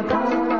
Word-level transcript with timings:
i'm 0.00 0.08
going 0.08 0.30
Thank 0.30 0.50
you. 0.52 0.59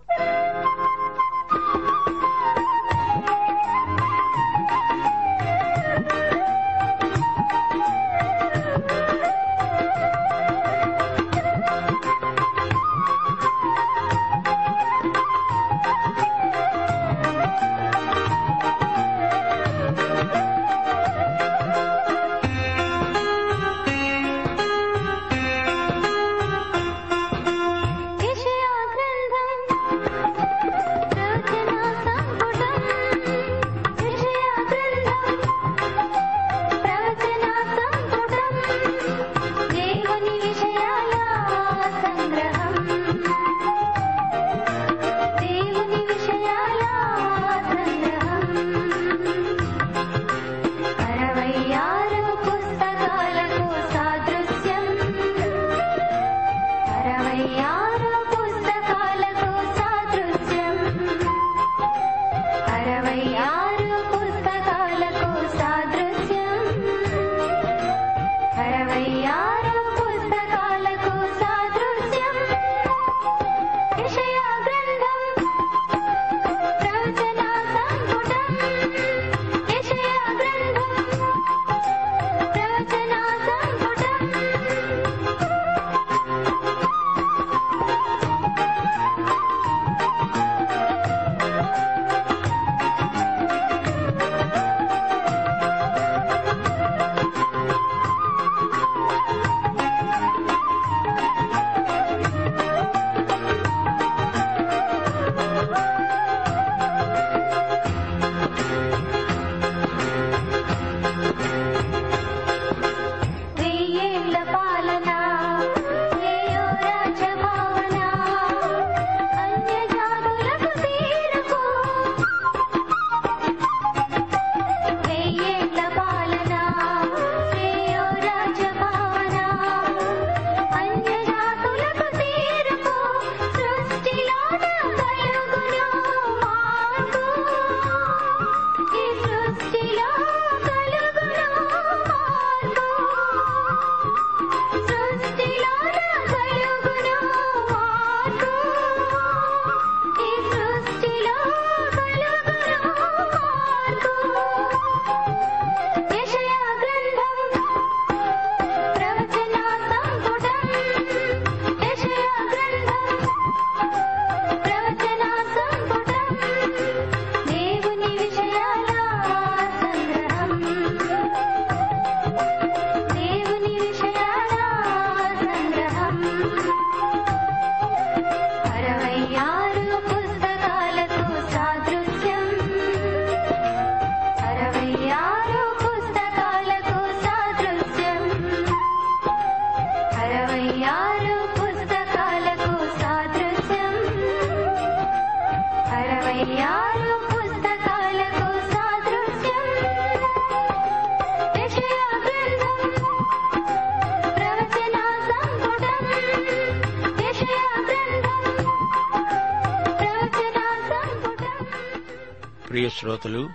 ప్రియ 212.81 212.89
శ్రోతలు 212.89 213.49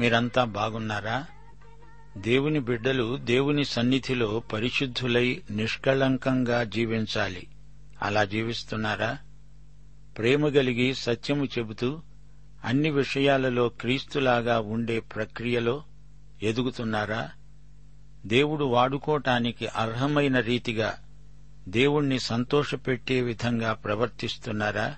మీరంతా 0.00 0.44
బాగున్నారా? 0.44 1.26
దేవుని 2.16 2.60
బిడ్డలు 2.60 3.16
దేవుని 3.16 3.64
సన్నిధిలో 3.64 4.42
పరిశుద్ధులై 4.52 5.42
నిష్కళంకంగా 5.50 6.64
జీవించాలి. 6.64 7.46
అలా 8.02 8.24
జీవిస్తున్నారా? 8.24 9.18
ప్రేమ 10.18 10.48
కలిగి 10.48 10.94
సత్యము 10.94 11.44
చెబుతూ 11.44 12.00
అన్ని 12.64 12.90
విషయాలలో 12.90 13.68
క్రీస్తులాగా 13.68 14.60
ఉండే 14.60 15.00
ప్రక్రియలో 15.00 15.82
ఎదుగుతున్నారా? 16.42 17.30
దేవుడు 18.26 18.64
వాడుకోటానికి 18.64 19.66
అర్హమైన 19.66 20.40
రీతిగా 20.40 20.98
దేవుణ్ణి 21.68 22.18
సంతోషపెట్టే 22.18 23.20
విధంగా 23.20 23.72
ప్రవర్తిస్తున్నారా? 23.72 24.96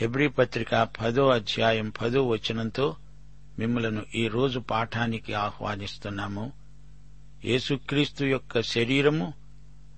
హెబ్రీ 0.00 0.28
పత్రిక 0.28 0.88
పదో 1.00 1.28
అధ్యాయం 1.28 1.92
పదో 2.00 2.26
వచనంతో 2.26 2.96
మిమ్మలను 3.58 4.02
ఈ 4.14 4.28
రోజు 4.28 4.58
పాఠానికి 4.58 5.34
ఆహ్వానిస్తున్నాము. 5.34 6.52
యేసుక్రీస్తు 7.44 8.24
యొక్క 8.24 8.62
శరీరము 8.62 9.34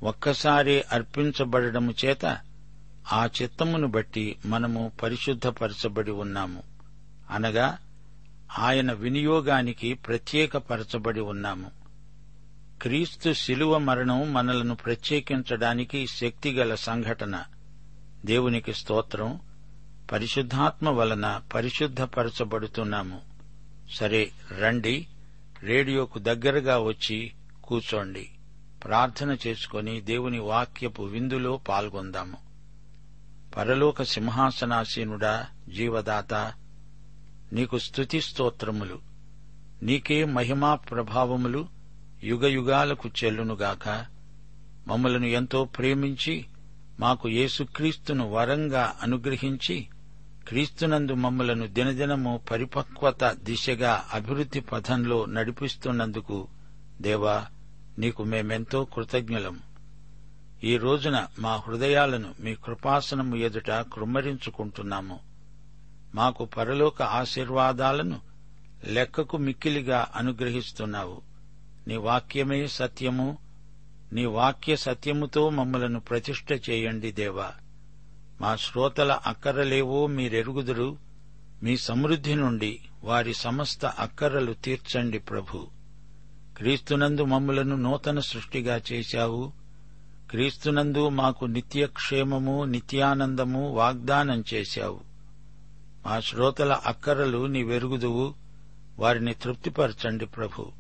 ఒక్కసారి 0.03 0.83
అర్పించబడము 0.93 1.95
చేత 2.05 2.39
ఆ 3.13 3.29
చిత్తమును 3.43 3.89
బట్టి 3.89 4.37
మనము 4.47 4.93
పరిశుద్ధపరచబడి 5.03 6.11
ఉన్నాము. 6.11 6.63
అనగా 7.31 7.79
ఆయన 8.59 8.93
వినియోగానికి 8.93 9.95
ప్రత్యేకపరచబడి 9.95 11.21
ఉన్నాము. 11.21 11.71
క్రీస్తు 12.83 13.33
శిలువ 13.33 13.79
మరణం 13.79 14.33
మనలను 14.33 14.75
ప్రత్యేకించడానికి 14.75 16.07
శక్తిగల 16.07 16.75
సంఘటన. 16.75 17.45
దేవునికి 18.25 18.75
స్తోత్రం. 18.75 19.41
పరిశుద్ధాత్మ 20.13 20.89
వలన 20.89 21.43
పరిశుద్ధపరచబడుతున్నాము. 21.55 23.21
సరే 23.95 24.31
రండి 24.61 25.07
రేడియోకు 25.63 26.19
దగ్గరగా 26.19 26.79
వచ్చి 26.79 27.33
కూర్చోండి. 27.65 28.29
ప్రార్థన 28.85 29.37
చేసుకుని 29.47 30.01
దేవుని 30.01 30.39
వాక్యపు 30.39 31.03
విందులో 31.03 31.57
పాల్గొందాము. 31.57 32.37
పరలోక 33.57 34.03
సింహాసనాసీనుడా 34.03 35.47
జీవదాత 35.69 36.35
నీకు 37.53 37.79
స్తుతి 37.79 38.21
స్తోత్రములు. 38.21 38.99
నీకే 39.83 40.25
మహిమా 40.25 40.75
ప్రభావములు 40.75 41.69
యుగయుగాలకు 42.25 43.11
చెల్లునుగాక. 43.25 43.89
మమ్మలను 44.89 45.27
ఎంతో 45.27 45.65
ప్రేమించి 45.65 46.47
మాకు 47.01 47.29
యేసుక్రీస్తును 47.29 48.31
వరంగా 48.31 48.97
అనుగ్రహించి 49.03 49.89
క్రీస్తునందు 50.51 51.13
మమ్మలను 51.13 51.67
దినదినము 51.67 52.41
పరిపక్వత 52.51 53.25
దిశగా 53.25 54.05
అభివృద్ధి 54.13 54.61
పథంలో 54.61 55.25
నడిపిస్తున్నందుకు 55.25 56.49
దేవా 57.01 57.47
నీకు 57.99 58.25
మేమెంతో 58.25 58.85
కృతజ్ఞులం. 58.85 59.59
ఈ 60.65 60.77
రోజున 60.77 61.27
మా 61.39 61.57
హృదయాలను 61.57 62.35
మీ 62.41 62.55
కృపాసనము 62.55 63.37
ఎదుట 63.37 63.71
కృమ్మరించుకుంటున్నాము. 63.71 65.21
మాకు 66.15 66.45
పరలోక 66.45 67.03
ఆశీర్వాదాలను 67.03 68.21
లెక్కకు 68.85 69.37
మిక్కిలిగా 69.37 70.09
అనుగ్రహిస్తున్నావు. 70.15 71.23
నీ 71.89 71.97
వాక్యమే 71.97 72.67
సత్యము. 72.67 73.39
నీ 74.13 74.25
వాక్య 74.25 74.77
సత్యముతో 74.77 75.51
మమ్మలను 75.51 76.01
ప్రతిష్ఠ 76.01 76.71
చేయండి 76.71 77.13
దేవా. 77.13 77.51
మా 78.41 78.57
శ్రోతల 78.57 79.19
అక్కరలేవో 79.27 80.07
మీరెరుగుదురు. 80.07 80.97
మీ 81.63 81.77
సమృద్ధి 81.77 82.35
నుండి 82.35 82.81
వారి 83.05 83.35
సమస్త 83.35 83.87
అక్కరలు 83.87 84.53
తీర్చండి 84.53 85.19
ప్రభు. 85.19 85.67
క్రీస్తునందు 86.57 87.25
మమ్ములను 87.25 87.77
నూతన 87.77 88.19
సృష్టిగా 88.19 88.81
చేశావు. 88.93 89.53
క్రీస్తునందు 90.31 91.09
మాకు 91.09 91.45
నిత్యక్షేమము 91.45 92.65
నిత్యానందము 92.65 93.73
వాగ్దానం 93.73 94.45
చేశావు. 94.55 95.01
మా 96.07 96.21
శ్రోతల 96.21 96.73
అక్కరలు 96.87 97.47
నీవెరుగుదువు. 97.47 98.35
వారిని 98.99 99.35
తృప్తిపరచండి 99.35 100.27
ప్రభు. 100.27 100.73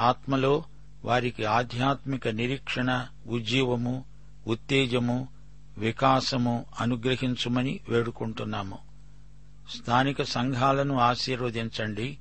ఆత్మలో 0.00 0.64
వారికి 1.04 1.44
ఆధ్యాత్మిక 1.44 2.28
నిరీక్షణ 2.28 3.06
ఉజ్జీవము 3.26 4.04
ఉత్తేజము 4.46 5.41
వికాసము 5.78 6.64
అనుగ్రహించుమని 6.80 7.80
వేడుకుంటున్నాము. 7.88 8.78
స్థానిక 9.70 10.22
సంఘాలను 10.22 10.98
ఆశీర్వదించండి. 10.98 12.18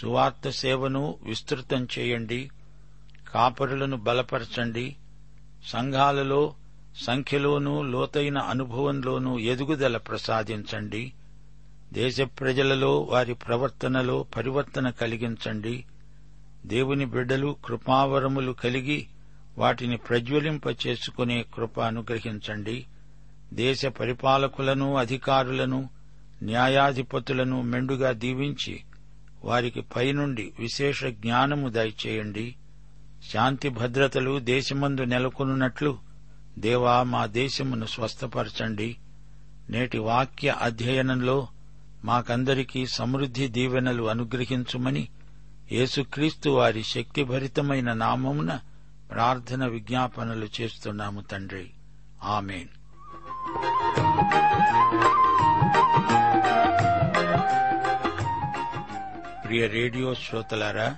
సువార్త 0.00 0.50
సేవను 0.50 1.18
విస్తృతం 1.22 1.88
చేయండి. 1.98 2.50
కాపరులను 3.34 3.96
బలపరచండి. 3.96 4.96
సంఘాలలో 5.66 6.54
సంఖ్యలోనూ 7.06 7.82
లోతైన 7.82 8.38
అనుభవంలోనూ 8.38 9.38
ఎదుగుదల 9.38 9.96
ప్రసాదించండి. 9.96 11.12
దేశ 11.92 12.20
ప్రజలలో 12.20 13.00
వారి 13.00 13.34
ప్రవర్తనలో 13.34 14.22
పరివర్తన 14.22 14.90
కలిగించండి. 14.90 15.84
దేవుని 16.66 17.04
బిడ్డలు 17.04 17.56
కృపావరములు 17.64 18.52
కలిగి 18.52 19.06
వాటిని 19.58 19.96
ప్రజ్వలింప 19.96 20.62
చేసుకునే 20.86 21.44
కృప 21.54 21.80
అనుగ్రహించండి. 21.80 22.86
దేశ 23.52 23.86
పరిపాలకులను 23.86 24.96
అధికారులను 24.96 25.90
న్యాయాధిపతులను 26.42 27.62
మెండుగా 27.62 28.12
దీవించి 28.12 28.80
వారికి 29.44 29.80
పైనుండి 29.80 30.52
విశేష 30.58 31.04
జ్ఞానము 31.04 31.68
దయచేయండి. 31.68 32.54
శాంతి 33.32 33.68
భద్రతలు 33.68 34.38
దేశమందు 34.38 35.02
నెలకొనున్నట్లు 35.02 35.98
దేవా 36.58 37.02
మా 37.02 37.26
దేశమును 37.26 37.86
స్వస్థపరచండి. 37.86 38.96
నేటి 39.70 39.98
వాక్య 39.98 40.54
అధ్యయనంలో 40.60 41.48
మాకందరికీ 42.04 42.86
సమృద్ధి 42.86 43.48
దీవెనలు 43.48 44.02
అనుగ్రహించుమని 44.02 45.08
యేసుక్రీస్తు 45.72 46.50
వారి 46.50 46.82
శక్తిభరితమైన 46.82 47.92
నామమున 47.92 48.60
ప్రార్థన 49.10 49.66
విజ్ఞాపనలు 49.66 50.48
చేస్తున్నాము 50.60 51.20
తండ్రి. 51.20 51.70
ఆమెన్. 52.22 52.68
ప్రియ 59.46 59.66
రేడియో 59.66 60.14
శ్రోతలారా 60.14 60.96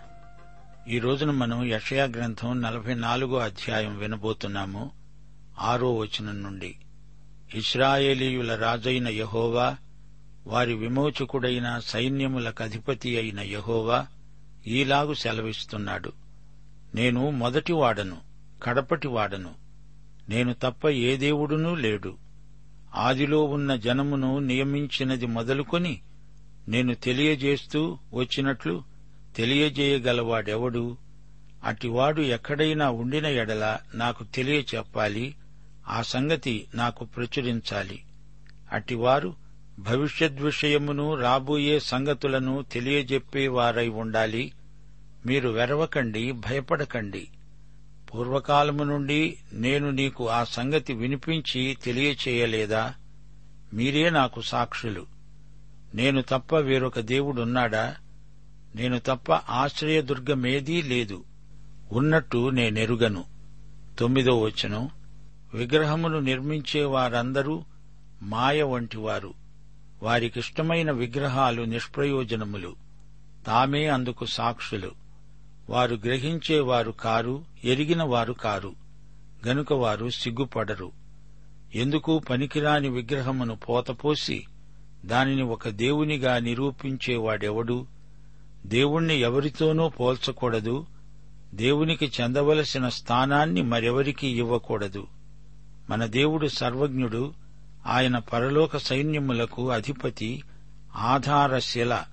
ఈ 0.89 0.99
రోజున 0.99 1.31
మనం 1.31 1.65
యషయా 1.65 2.05
గ్రంథం 2.05 2.63
నలభై 2.63 2.95
నాలుగో 2.95 3.39
అధ్యాయం 3.39 3.99
వినబోతున్నాము 3.99 4.91
ఆరో 5.59 5.95
వచనం 5.95 6.43
నుండి. 6.43 6.77
ఇస్రాయేలీయుల 7.55 8.55
రాజైన 8.55 9.09
యహోవా 9.09 9.77
వారి 10.47 10.75
విమోచకుడైన 10.75 11.79
సైన్యములకు 11.79 12.63
అధిపతి 12.63 13.17
అయిన 13.17 13.41
యహోవా 13.41 14.07
ఈలాగు 14.67 15.15
సెలవిస్తున్నాడు. 15.15 16.22
నేను 16.95 17.31
మొదటి 17.31 17.73
వాడను 17.73 18.17
కడపటి 18.63 19.09
వాడను. 19.09 19.55
నేను 20.29 20.55
తప్ప 20.63 20.89
ఏ 20.89 21.17
దేవుడునూ 21.17 21.75
లేడు. 21.75 22.17
ఆదిలో 22.95 23.45
ఉన్న 23.45 23.77
జనమును 23.77 24.39
నియమించినది 24.39 25.27
మొదలుకొని 25.27 26.01
నేను 26.69 26.95
తెలియజేస్తూ 26.95 27.99
వచ్చినట్లు 28.15 28.83
తెలియజేయగలవాడెవడు? 29.37 30.97
అటివాడు 31.65 32.21
ఎక్కడైనా 32.21 32.91
ఉండిన 32.91 33.27
ఎడల 33.27 33.79
నాకు 33.95 34.25
తెలియచెప్పాలి 34.25 35.35
ఆ 35.89 36.03
సంగతి 36.03 36.67
నాకు 36.75 37.05
ప్రచురించాలి. 37.05 38.03
అటివారు 38.73 39.35
భవిష్యద్ 39.79 40.41
విషయమును 40.41 41.15
రాబోయే 41.15 41.81
సంగతులను 41.81 42.65
తెలియజెప్పేవారై 42.73 43.89
ఉండాలి. 43.89 44.53
మీరు 45.27 45.49
వెరవకండి 45.49 46.33
భయపడకండి. 46.33 47.29
పూర్వకాలము 48.15 48.85
నుండి 48.85 49.39
నేను 49.53 49.91
నీకు 49.91 50.29
ఆ 50.29 50.45
సంగతి 50.45 50.93
వినిపించి 50.93 51.79
తెలియచేయలేదా? 51.83 52.95
మీరే 53.75 54.11
నాకు 54.11 54.41
సాక్షులు. 54.41 55.07
నేను 55.95 56.23
తప్ప 56.23 56.57
వేరొక 56.57 57.01
దేవుడున్నాడా? 57.01 57.97
నేను 58.75 58.99
తప్ప 58.99 59.33
ఆశ్రయదుర్గమేదీ 59.33 60.83
లేదు. 60.83 61.25
ఉన్నట్టు 61.93 62.51
నేనెరుగను. 62.51 63.25
తొమ్మిదో 63.99 64.41
వచనం. 64.41 64.91
విగ్రహమును 65.55 66.21
నిర్మించే 66.21 66.85
వారందరూ 66.85 67.65
మాయ 68.23 68.63
వంటివారు. 68.63 69.35
వారికిష్టమైన 70.03 70.91
విగ్రహాలు 70.91 71.63
నిష్ప్రయోజనములు. 71.63 72.77
తామే 73.47 73.87
అందుకు 73.87 74.27
సాక్షులు. 74.27 75.02
వారు 75.73 75.95
గ్రహించేవారు 75.95 76.91
కారు 76.91 77.45
ఎరిగిన 77.65 78.03
వారు 78.03 78.33
కారు. 78.33 78.73
గనుక 79.47 79.73
వారు 79.73 80.11
సిగ్గుపడరు. 80.11 80.93
ఎందుకు 81.75 82.19
పనికిరాని 82.19 82.89
విగ్రహమును 82.89 83.57
పోతపోసి 83.57 84.45
దానిని 85.05 85.43
ఒక 85.43 85.69
దేవునిగా 85.69 86.39
నిరూపించేవాడెవడు? 86.39 87.87
దేవుణ్ణి 88.67 89.17
ఎవరితోనూ 89.21 89.89
పోల్చకూడదు. 89.89 90.87
దేవునికి 91.55 92.13
చెందవలసిన 92.21 92.89
స్థానాన్ని 92.89 93.63
మరెవరికీ 93.63 94.29
ఇవ్వకూడదు. 94.29 95.07
మన 95.91 96.07
దేవుడు 96.07 96.49
సర్వజ్ఞుడు 96.49 97.35
ఆయన 97.87 98.19
పరలోక 98.19 98.77
సైన్యములకు 98.77 99.71
అధిపతి 99.71 100.43
ఆధారశిల. 100.97 102.05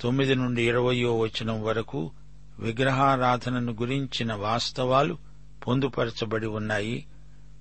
తొమ్మిది 0.00 0.34
నుండి 0.34 0.68
ఇరవయో 0.68 1.18
వచనం 1.18 1.62
వరకు 1.62 2.10
విగ్రహారాధనను 2.58 3.72
గురించిన 3.72 4.34
వాస్తవాలు 4.34 5.18
పొందుపరచబడి 5.66 6.46
ఉన్నాయి. 6.46 7.06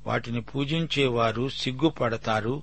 వాటిని 0.06 0.42
పూజించేవారు 0.42 1.50
సిగ్గుపడతారు. 1.50 2.62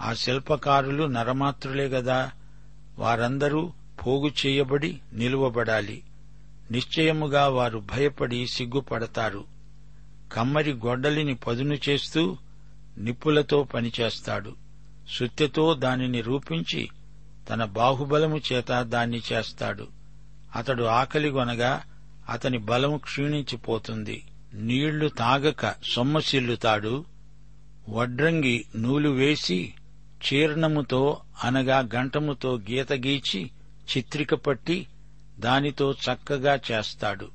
ఆ 0.00 0.12
శిల్పకారులు 0.12 1.04
నరమాత్రులే 1.04 1.88
గదా. 1.88 2.30
వారందరూ 2.98 3.72
పోగు 4.06 4.30
చేయబడి 4.46 5.00
నిలువబడాలి. 5.12 6.02
నిశ్చయముగా 6.70 7.48
వారు 7.48 7.78
భయపడి 7.78 8.46
సిగ్గుపడతారు. 8.46 9.44
కమ్మరి 10.32 10.72
గొడ్డలిని 10.72 11.34
పదును 11.34 11.78
చేస్తూ 11.88 12.36
నిప్పులతో 12.98 13.64
పనిచేస్తాడు. 13.64 14.56
సుత్తెతో 15.10 15.74
దానిని 15.74 16.20
రూపించి 16.20 16.88
తన 17.50 17.64
బాహుబలము 17.64 18.40
చేత 18.52 18.82
దాన్ని 18.82 19.22
చేస్తాడు. 19.32 19.97
అతడు 20.56 20.84
ఆకలిగొనగా 20.84 21.82
అతని 22.28 22.58
బలం 22.58 22.96
క్షీణించిపోతుంది. 22.96 24.24
నీళ్ళు 24.54 25.08
తాగక 25.08 25.74
సొమ్మసిల్లుతాడు 25.94 27.04
వడ్రంగి 27.88 28.64
నూలు 28.76 29.08
వేసి 29.08 29.74
చీర్ణముతో 30.00 31.20
అనగా 31.44 31.88
గంటముతో 31.94 32.58
గీత 32.58 32.92
గీచి 32.92 33.50
చిత్రిక 33.96 34.34
పట్టి 34.34 34.86
దానితో 35.38 35.92
చక్కగా 35.92 36.58
చేస్తాడు. 36.72 37.28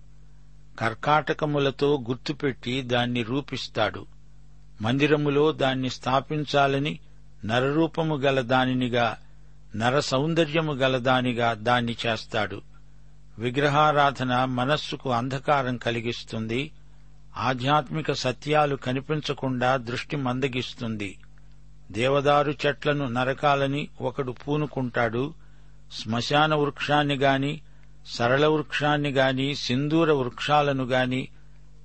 కర్కాటకములతో 0.79 2.03
గుర్తుపెట్టి 2.09 2.81
దాన్ని 2.81 3.23
రూపిస్తాడు. 3.23 4.05
మందిరములో 4.81 5.51
దాన్ని 5.51 5.89
స్థాపించాలని 5.89 6.99
నరరూపము 7.45 8.15
గల 8.15 8.41
దానినిగా 8.41 9.17
నర 9.75 9.99
సౌందర్యము 9.99 10.73
గలదానిగా 10.73 11.53
దాన్ని 11.53 11.95
చేస్తాడు. 12.05 12.61
విగ్రహారాధన 13.39 14.45
మనస్సుకు 14.45 15.11
అంధకారం 15.11 15.77
కలిగిస్తుంది. 15.77 16.71
ఆధ్యాత్మిక 17.37 18.11
సత్యాలు 18.11 18.75
కనిపించకుండా 18.75 19.77
దృష్టి 19.77 20.15
మందగిస్తుంది. 20.15 21.17
దేవదారు 21.91 22.51
చెట్లను 22.51 23.07
నరకాలని 23.07 23.87
ఒకడు 24.01 24.31
పూనుకుంటాడు. 24.31 25.33
శ్మశాన 25.91 26.55
వృక్షాన్ని 26.55 27.15
గాని 27.15 27.61
సరళ 28.05 28.45
వృక్షాన్ని 28.45 29.09
గాని 29.09 29.55
సింధూర 29.55 30.11
వృక్షాలను 30.11 30.83
గాని 30.83 31.27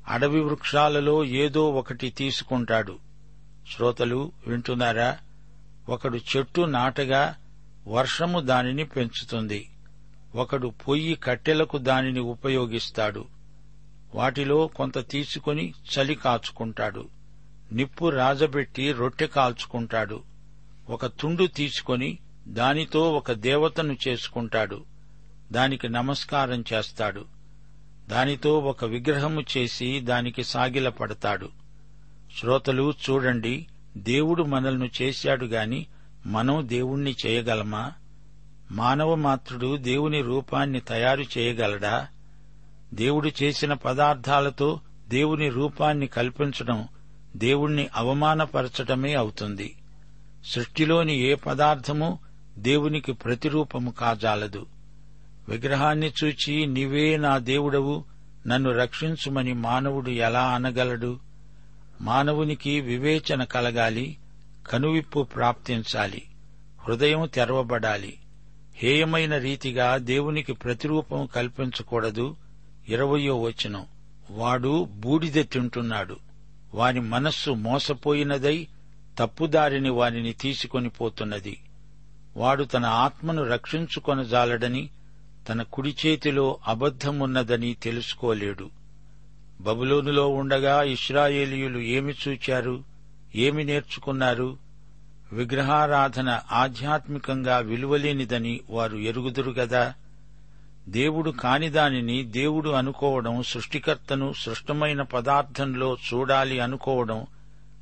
అడవి 0.09 0.40
వృక్షాలలో 0.40 1.25
ఏదో 1.25 1.71
ఒకటి 1.71 2.11
తీసుకుంటాడు. 2.11 2.99
శ్రోతలు 3.76 4.33
వింటున్నారా? 4.47 5.19
ఒకడు 5.88 6.19
చెట్టు 6.37 6.61
నాటగా 6.61 7.35
వర్షము 7.88 8.40
దానిని 8.40 8.85
పెంచుతుంది. 8.85 9.69
ఒకడు 10.38 10.68
పొయ్యి 10.68 11.14
కట్టెలకు 11.14 11.78
దానిని 11.78 12.21
ఉపయోగిస్తాడు. 12.21 13.25
వాటిలో 14.14 14.66
కొంత 14.66 15.09
తీసుకొని 15.09 15.75
చలి 15.95 16.14
కాచుకుంటాడు. 16.14 17.09
నిప్పు 17.73 18.09
రాజబెట్టి 18.09 18.92
రొట్టె 18.92 19.26
కాల్చుకుంటాడు. 19.26 20.23
ఒక 20.90 21.07
తుండు 21.07 21.47
తీసుకొని 21.47 22.18
దానితో 22.49 23.12
ఒక 23.12 23.33
దేవతను 23.33 23.97
చేసుకుంటాడు. 24.09 24.85
దానికి 25.52 25.88
నమస్కారం 25.88 26.64
చేస్తాడు. 26.73 27.25
దానితో 28.09 28.59
ఒక 28.59 28.85
విగ్రహము 28.85 29.45
చేసి 29.57 30.00
దానికి 30.00 30.45
సాగిలపడతాడు. 30.45 31.49
శ్రోతలు 32.40 32.95
చూడండి 33.11 33.66
దేవుడు 33.97 34.42
మనల్ని 34.42 34.90
చేశాడు 35.02 35.47
గాని 35.47 35.87
మనం 36.26 36.68
దేవుణ్ణి 36.68 37.16
చేయగలమా? 37.26 37.92
మానవ 38.70 39.14
మాత్రుడు 39.14 39.76
దేవుని 39.76 40.22
రూపాన్ని 40.22 40.80
తయారు 40.80 41.25
చేయగలడా? 41.38 42.06
దేవుడు 42.94 43.30
చేసిన 43.42 43.72
పదార్థాలతో 43.72 44.80
దేవుని 45.08 45.48
రూపాన్ని 45.48 46.06
కల్పించడం 46.06 46.88
దేవుణ్ణి 47.37 47.88
అవమానపరచటమే 47.94 49.14
అవుతుంది. 49.14 49.76
సృష్టిలోని 50.44 51.18
ఏ 51.18 51.34
పదార్థము 51.34 52.18
దేవునికి 52.58 53.12
ప్రతిరూపము 53.12 53.90
కాజాలదు. 53.90 54.66
విగ్రహాన్ని 55.48 56.12
చూచి 56.25 56.66
నీవే 56.66 57.16
నా 57.16 57.38
దేవుడవు 57.38 58.04
నన్ను 58.46 58.72
రక్షించుమని 58.72 59.52
మానవుడు 59.52 60.10
ఎలా 60.10 60.48
అనగలడు? 60.48 61.20
మానవునికి 62.00 62.80
వివేచన 62.80 63.44
కలగాలి 63.44 64.16
కనువిప్పు 64.66 65.22
ప్రాప్తించాలి 65.22 66.22
హృదయం 66.88 67.28
తెరవబడాలి 67.34 68.18
హేయమైన 68.78 69.38
రీతిగా 69.38 69.97
దేవునికి 69.97 70.52
ప్రతిరూపం 70.52 71.26
కల్పించకూడదు. 71.26 72.37
ఇరవయో 72.88 73.40
వచనం. 73.40 73.87
వాడు 74.30 74.85
బూడిద 74.85 75.44
తింటున్నాడు. 75.52 76.16
వాని 76.75 77.00
మనస్సు 77.00 77.50
మోసపోయినదై 77.50 78.66
తప్పుదారిని 79.18 79.90
వారిని 79.90 80.32
తీసుకొని 80.32 80.88
పోతున్నది. 80.88 81.61
వాడు 82.37 82.64
తన 82.64 82.87
ఆత్మను 82.87 83.42
రక్షించుకొనజాలడని 83.42 84.88
తన 85.49 85.62
కుడి 85.62 85.97
చేతిలో 86.06 86.58
అబద్ధమున్నదని 86.66 87.76
తెలుసుకోలేడు. 87.82 88.70
బబులోనులో 89.61 90.28
ఉండగా 90.28 90.82
ఇస్రాయేలీయులు 90.82 91.78
ఏమి 91.78 92.14
చూచారు? 92.28 92.85
ఏమి 93.35 93.64
నేర్చుకున్నారు? 93.64 94.67
విగ్రహారాధన 95.32 96.40
ఆధ్యాత్మికంగా 96.52 97.58
విలువలేనిదని 97.58 98.61
వారు 98.70 98.97
ఎరుగుదురు 98.97 99.50
గదా? 99.50 99.94
దేవుడు 100.88 101.30
కాని 101.30 101.70
దానిని 101.70 102.25
దేవుడు 102.25 102.70
అనుకోవడం 102.70 103.42
సృష్టికర్తను 103.42 104.32
సృష్టమైన 104.37 105.02
పదార్థంలో 105.02 105.97
చూడాలి 106.14 106.61
అనుకోవడం 106.61 107.26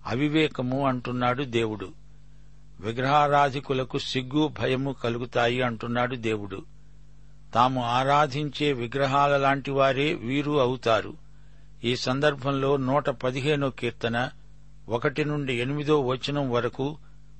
అవివేకము 0.07 0.87
అంటున్నాడు 0.87 1.43
దేవుడు. 1.43 1.89
విగ్రహారాధికులకు 2.81 3.99
సిగ్గు 3.99 4.51
భయము 4.61 4.93
కలుగుతాయి 4.93 5.63
అంటున్నాడు 5.63 6.17
దేవుడు. 6.17 6.63
తాము 7.55 7.85
ఆరాధించే 7.85 8.73
విగ్రహాల 8.73 9.37
లాంటి 9.37 9.71
వారే 9.71 10.15
వీరు 10.15 10.61
అవుతారు. 10.61 11.15
ఈ 11.85 11.97
సందర్భంలో 11.97 12.77
నూట 12.77 13.11
పదిహేనో 13.11 13.71
కీర్తన 13.71 14.31
ఒకటి 14.89 15.25
నుండి 15.25 15.55
ఎనిమిదో 15.55 16.01
వచనం 16.01 16.51
వరకు 16.51 16.97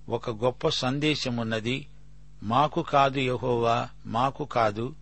ఒక 0.09 0.31
గొప్ప 0.31 0.69
సందేశమున్నది 0.69 1.87
మాకు 2.43 2.83
కాదు 2.83 3.19
యహోవా 3.19 3.89
మాకు 4.07 4.45
కాదు. 4.45 4.95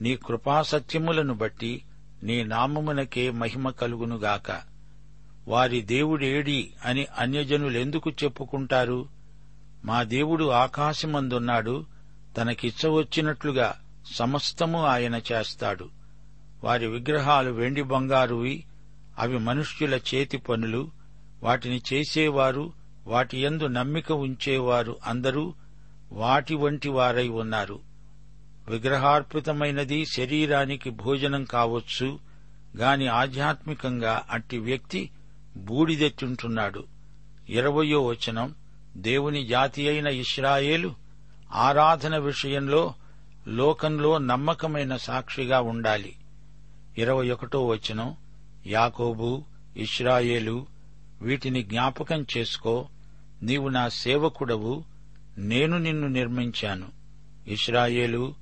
నీ 0.00 0.16
కృపాసత్యములను 0.16 1.34
బట్టి 1.34 1.82
నీ 2.22 2.44
నామమునకే 2.44 3.30
మహిమ 3.30 3.70
కలుగునుగాక 3.70 4.62
వారి 5.48 5.80
దేవుడేడి 5.80 6.70
అని 6.84 7.06
అన్యజనులెందుకు 7.18 8.10
చెప్పుకుంటారు? 8.10 9.08
మా 9.84 10.02
దేవుడు 10.02 10.44
ఆకాశమందున్నాడు 10.44 11.86
తనకిచ్చవచ్చినట్లుగా 12.36 13.74
సమస్తము 14.12 14.86
ఆయన 14.86 15.20
చేస్తాడు. 15.32 15.88
వారి 16.64 16.86
విగ్రహాలు 16.86 17.50
వెండి 17.50 17.82
బంగారువి 17.82 18.64
అవి 19.18 19.38
మనుష్యుల 19.38 19.94
చేతి 19.94 20.38
పనులు. 20.38 20.90
వాటిని 21.42 21.82
చేసేవారు 21.92 22.85
వాటి 23.06 23.44
యందు 23.44 23.66
నమ్మిక 23.66 24.12
ఉంచేవారు 24.12 24.96
అందరూ 25.06 25.54
వాటి 26.12 26.54
వంటి 26.54 26.88
వారై 26.88 27.28
ఉన్నారు. 27.28 27.78
విగ్రహార్పితమైనది 28.68 30.04
శరీరానికి 30.04 30.90
భోజనం 30.90 31.44
కావచ్చు 31.44 32.18
గాని 32.76 33.06
ఆధ్యాత్మికంగా 33.06 34.22
అట్టి 34.30 34.58
వ్యక్తి 34.58 35.10
బూడిదెట్టుంటున్నాడు 35.56 36.84
ఇరవయో 37.48 38.06
వచనం 38.06 38.54
దేవుని 38.96 39.46
జాతి 39.46 39.88
అయిన 39.88 40.06
ఇస్రాయేలు 40.06 40.94
ఆరాధన 41.52 42.16
విషయంలో 42.16 42.94
లోకంలో 43.48 44.18
నమ్మకమైన 44.18 44.96
సాక్షిగా 44.96 45.60
ఉండాలి. 45.60 46.16
ఇరవై 46.98 47.30
ఒకటో 47.30 47.66
వచనం 47.66 48.16
యాకోబు 48.66 49.44
ఇస్రాయేలు 49.76 50.66
వీటిని 51.22 51.62
జ్ఞాపకం 51.62 52.26
చేసుకో 52.36 52.88
నీవు 53.42 53.68
నా 53.68 53.88
సేవకుడవు 53.88 54.84
నేను 55.38 55.78
నిన్ను 55.78 56.08
నిర్మించాను. 56.08 56.88
ఇస్రాయేలు 57.46 58.34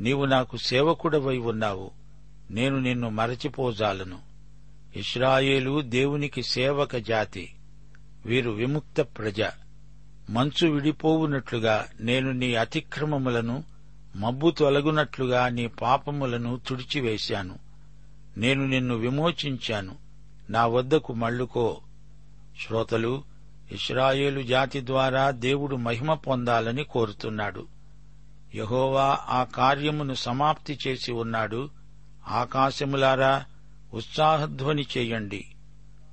నీవు 0.00 0.24
నాకు 0.24 0.56
సేవకుడవై 0.56 1.38
ఉన్నావు 1.38 1.90
నేను 2.50 2.78
నిన్ను 2.78 3.10
మరచిపోజాలను. 3.10 4.18
ఇస్రాయేలు 4.96 5.80
దేవునికి 5.80 6.42
సేవక 6.42 6.96
జాతి 6.96 7.52
వీరు 8.26 8.50
విముక్త 8.50 9.00
ప్రజ. 9.00 9.40
మంచు 10.30 10.68
విడిపోవునట్లుగా 10.68 11.86
నేను 12.00 12.32
నీ 12.32 12.54
అతిక్రమములను 12.54 13.64
మబ్బు 14.16 14.50
తొలగునట్లుగా 14.50 15.48
నీ 15.48 15.66
పాపములను 15.66 16.60
తుడిచివేశాను. 16.66 17.58
నేను 18.36 18.66
నిన్ను 18.66 18.94
విమోచించాను. 18.94 19.96
నా 20.50 20.66
వద్దకు 20.66 21.12
మళ్ళుకో. 21.12 21.80
శ్రోతలు 22.66 23.29
ఇస్రాయేలు 23.72 24.42
జాతి 24.42 24.86
ద్వారా 24.86 25.30
దేవుడు 25.30 25.76
మహిమ 25.76 26.14
పొందాలని 26.14 26.84
కోరుతున్నాడు. 26.84 27.66
యహోవా 28.54 29.18
ఆ 29.28 29.44
కార్యమును 29.44 30.14
సమాప్తి 30.14 30.78
చేసి 30.86 31.12
ఉన్నాడు. 31.12 31.70
ఆకాశములారా 32.28 33.44
ఉత్సాహధ్వని 33.94 34.86
చేయండి. 34.98 35.44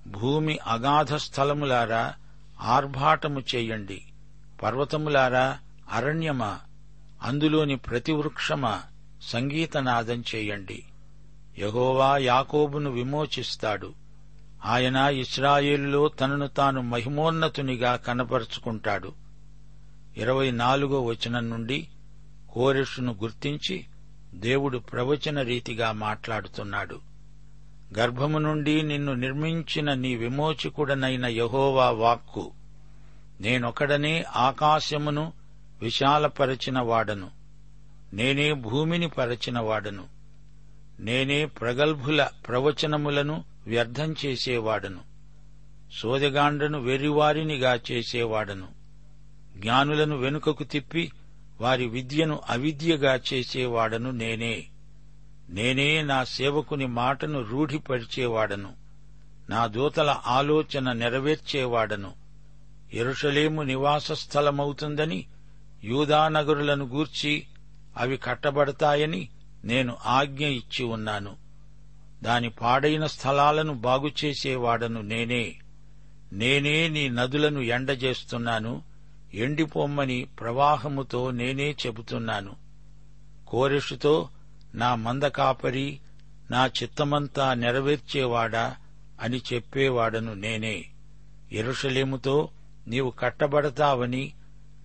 భూమి 0.08 0.60
అగాధ 0.68 1.16
స్థలములారా 1.16 2.14
ఆర్భాటము 2.62 3.42
చేయండి. 3.56 4.02
పర్వతములారా 4.64 5.60
అరణ్యమా 5.92 6.60
అందులోని 7.22 7.76
ప్రతి 7.76 8.12
వృక్షమా 8.12 8.82
సంగీతనాదం 9.22 10.24
చేయండి. 10.36 10.84
యహోవా 11.60 12.18
యాకోబును 12.18 12.92
విమోచిస్తాడు. 12.92 14.07
ఆయన 14.66 14.96
ఇస్రాయేలులో 14.96 16.08
తనను 16.08 16.48
తాను 16.48 16.82
మహిమోన్నతునిగా 16.82 17.96
కనపరుచుకుంటాడు. 17.96 19.14
ఇరవై 20.18 20.52
నాలుగో 20.52 21.02
వచనం 21.02 21.50
నుండి 21.50 21.88
కోరెషును 22.50 23.14
గుర్తించి 23.14 23.86
దేవుడు 24.34 24.78
ప్రవచన 24.78 25.42
రీతిగా 25.42 25.92
మాట్లాడుతున్నాడు. 25.92 27.00
గర్భము 28.00 28.38
నుండి 28.38 28.82
నిన్ను 28.82 29.14
నిర్మించిన 29.14 29.94
నీ 29.94 30.16
విమోచకుడనైన 30.16 31.26
యహోవా 31.26 31.90
వాక్కు 31.90 32.52
నేనొకడనే 33.42 34.26
ఆకాశమును 34.36 35.34
విశాలపరచిన 35.82 36.80
వాడను. 36.80 37.32
నేనే 38.14 38.54
భూమిని 38.54 39.08
పరచిన 39.08 39.60
వాడను. 39.60 40.04
నేనే 41.00 41.46
ప్రగల్భుల 41.46 42.28
ప్రవచనములను 42.48 43.57
వ్యర్థం 43.68 44.16
చేసేవాడను. 44.26 45.00
సోదగాండను 46.00 46.80
వెర్రివారినిగా 46.80 47.80
చేసేవాడను. 47.92 48.68
జ్ఞానులను 49.58 50.18
వెనుకకు 50.18 50.64
తిప్పి 50.64 51.12
వారి 51.62 51.86
విద్యను 51.86 52.42
అవిద్యగా 52.50 53.20
చేసేవాడను 53.34 54.12
నేనే. 54.12 54.66
నేనే 55.50 56.02
నా 56.02 56.24
సేవకుని 56.24 56.86
మాటను 56.86 57.42
రూఢిపరిచేవాడను. 57.42 58.74
నా 59.50 59.68
దూతల 59.68 60.22
ఆలోచన 60.28 60.92
నెరవేర్చేవాడను. 60.92 62.14
ఎరుషలేము 62.94 63.62
నివాస 63.62 64.12
స్థలమవుతుందని 64.12 65.26
యూదానగరులను 65.84 66.86
గూర్చి 66.86 67.44
అవి 67.98 68.18
కట్టబడతాయని 68.18 69.30
నేను 69.64 69.98
ఆజ్ఞ 70.06 70.46
ఇచ్చి 70.46 70.86
ఉన్నాను. 70.86 71.47
దాని 72.24 72.50
పాడైన 72.50 73.06
స్థలాలను 73.06 73.74
బాగుచేసేవాడను 73.74 75.02
నేనే. 75.02 75.56
నేనే 76.34 76.88
నీ 76.88 77.10
నదులను 77.10 77.60
ఎండజేస్తున్నాను. 77.60 78.82
ఎండిపోమ్మని 79.34 80.28
ప్రవాహముతో 80.40 81.32
నేనే 81.32 81.72
చెబుతున్నాను. 81.72 82.56
కోరెషుతో 83.48 84.30
నా 84.76 84.96
మందకాపరి 84.96 86.00
నా 86.52 86.66
చిత్తమంతా 86.66 87.54
నెరవేర్చేవాడా 87.54 88.76
అని 89.22 89.42
చెప్పేవాడను 89.54 90.34
నేనే. 90.34 90.86
ఎరుషలేముతో 91.52 92.50
నీవు 92.88 93.10
కట్టబడతావని 93.10 94.34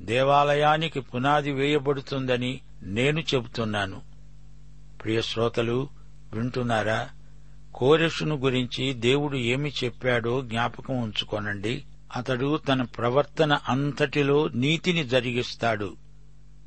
దేవాలయానికి 0.03 1.01
పునాది 1.01 1.53
వేయబడుతుందని 1.53 2.61
నేను 2.83 3.21
చెబుతున్నాను. 3.21 4.03
ప్రియశ్రోతలు 5.05 5.89
వింటున్నారా? 6.33 7.09
కోరెషును 7.75 8.37
గురించి 8.37 8.93
దేవుడు 8.93 9.37
ఏమి 9.37 9.73
చెప్పాడో 9.85 10.41
జ్ఞాపకం 10.41 11.02
ఉంచుకోనండి. 11.02 11.85
అతడు 12.17 12.57
తన 12.57 12.83
ప్రవర్తన 12.83 13.59
అంతటిలో 13.69 14.49
నీతిని 14.49 15.05
జరిగిస్తాడు. 15.05 15.97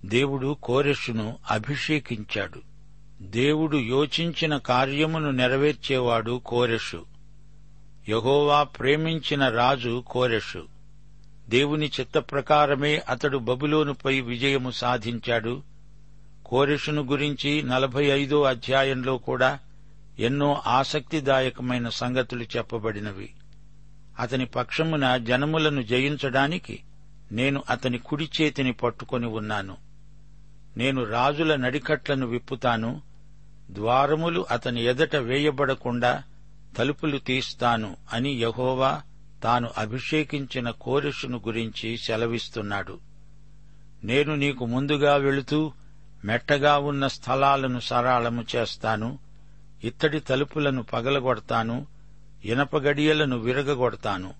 దేవుడు 0.05 0.57
కోరెషును 0.63 1.37
అభిషేకించాడు. 1.51 2.61
దేవుడు 3.21 3.77
యోచించిన 3.77 4.57
కార్యమును 4.57 5.31
నెరవేర్చేవాడు 5.31 6.41
కోరెషు. 6.45 7.05
యహోవా 8.09 8.63
ప్రేమించిన 8.63 9.49
రాజు 9.49 10.03
కోరెషు. 10.07 10.63
దేవుని 11.49 11.91
చిత్త 11.99 12.17
ప్రకారమే 12.17 12.97
అతడు 12.97 13.37
బబులోనుపై 13.37 14.21
విజయము 14.21 14.71
సాధించాడు. 14.71 15.61
కోరెషును 16.45 17.01
గురించి 17.01 17.63
నలభై 17.63 18.05
ఐదో 18.05 18.43
అధ్యాయంలో 18.43 19.17
కూడా 19.17 19.59
ఎన్నో 20.19 20.61
ఆసక్తిదాయకమైన 20.67 21.89
సంగతులు 21.89 22.43
చెప్పబడినవి. 22.43 23.29
అతని 24.19 24.45
పక్షమున 24.45 25.17
జనములను 25.17 25.81
జయించడానికి 25.81 26.79
నేను 27.31 27.63
అతని 27.69 27.97
కుడి 27.97 28.29
చేతిని 28.41 28.71
పట్టుకొని 28.71 29.25
ఉన్నాను. 29.25 29.77
నేను 30.77 31.03
రాజుల 31.03 31.55
నడికట్లను 31.55 32.27
విప్పుతాను. 32.27 33.01
ద్వారములు 33.71 34.45
అతని 34.51 34.83
ఎదట 34.83 35.15
వేయబడకుండా 35.15 36.23
తలుపులు 36.77 37.17
తీస్తాను 37.17 37.97
అని 38.13 38.29
యహోవా 38.29 39.01
తాను 39.43 39.69
అభిషేకించిన 39.77 40.69
కోరెషును 40.69 41.37
గురించి 41.37 41.97
సెలవిస్తున్నాడు. 41.97 42.99
నేను 44.03 44.35
నీకు 44.35 44.65
ముందుగా 44.65 45.15
వెళుతూ 45.15 45.71
మెట్టగా 46.25 46.77
ఉన్న 46.77 47.07
స్థలాలను 47.07 47.79
సరాళము 47.79 48.45
చేస్తాను. 48.55 49.24
ఇత్తడి 49.83 50.19
తలుపులను 50.19 50.83
పగలగొడతాను 50.83 51.87
ఇనపగడియలను 52.45 53.37
విరగగొడతాను. 53.37 54.33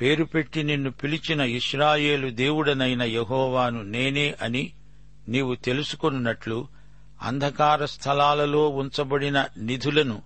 పేరు 0.00 0.24
పెట్టి 0.24 0.62
నిన్ను 0.62 0.90
పిలిచిన 0.90 1.40
ఇస్రాయేలు 1.40 2.30
దేవుడనైన 2.30 3.02
యహోవాను 3.02 3.82
నేనే 3.82 4.34
అని 4.42 4.72
నీవు 5.28 5.54
తెలుసుకొనున్నట్లు 5.54 6.68
అంధకార 7.22 7.84
స్థలాలలో 7.84 8.68
ఉంచబడిన 8.68 9.46
నిధులను 9.58 10.22